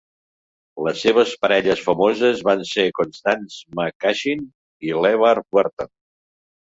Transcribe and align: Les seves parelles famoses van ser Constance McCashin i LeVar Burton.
Les 0.85 1.01
seves 1.05 1.33
parelles 1.45 1.83
famoses 1.89 2.41
van 2.49 2.65
ser 2.71 2.87
Constance 3.01 3.63
McCashin 3.81 4.43
i 4.89 4.99
LeVar 5.07 5.35
Burton. 5.43 5.93